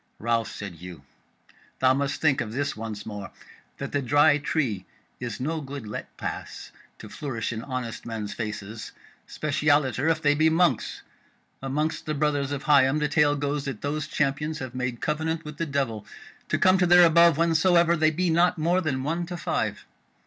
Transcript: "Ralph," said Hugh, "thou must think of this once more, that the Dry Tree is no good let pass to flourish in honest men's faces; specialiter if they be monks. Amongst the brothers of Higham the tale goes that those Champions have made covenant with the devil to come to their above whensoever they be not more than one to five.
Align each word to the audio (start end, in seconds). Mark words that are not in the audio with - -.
"Ralph," 0.17 0.49
said 0.51 0.77
Hugh, 0.77 1.03
"thou 1.77 1.93
must 1.93 2.19
think 2.21 2.41
of 2.41 2.53
this 2.53 2.75
once 2.75 3.05
more, 3.05 3.29
that 3.77 3.91
the 3.91 4.01
Dry 4.01 4.39
Tree 4.39 4.87
is 5.19 5.39
no 5.39 5.61
good 5.61 5.85
let 5.85 6.17
pass 6.17 6.71
to 6.97 7.07
flourish 7.07 7.53
in 7.53 7.61
honest 7.61 8.03
men's 8.03 8.33
faces; 8.33 8.93
specialiter 9.27 10.09
if 10.09 10.19
they 10.19 10.33
be 10.33 10.49
monks. 10.49 11.03
Amongst 11.61 12.07
the 12.07 12.15
brothers 12.15 12.51
of 12.51 12.63
Higham 12.63 12.97
the 12.97 13.07
tale 13.07 13.35
goes 13.35 13.65
that 13.65 13.83
those 13.83 14.07
Champions 14.07 14.57
have 14.57 14.73
made 14.73 15.01
covenant 15.01 15.45
with 15.45 15.57
the 15.57 15.67
devil 15.67 16.07
to 16.49 16.57
come 16.57 16.79
to 16.79 16.87
their 16.87 17.05
above 17.05 17.37
whensoever 17.37 17.95
they 17.95 18.09
be 18.09 18.31
not 18.31 18.57
more 18.57 18.81
than 18.81 19.03
one 19.03 19.27
to 19.27 19.37
five. 19.37 19.85